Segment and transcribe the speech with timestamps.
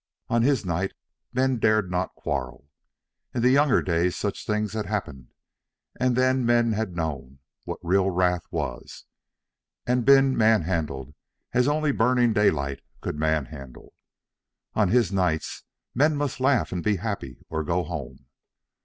[0.29, 0.95] On his nights
[1.31, 2.67] men dared not quarrel.
[3.35, 5.31] In the younger days such things had happened,
[5.99, 9.05] and then men had known what real wrath was,
[9.85, 11.13] and been man handled
[11.53, 13.93] as only Burning Daylight could man handle.
[14.73, 18.25] On his nights men must laugh and be happy or go home.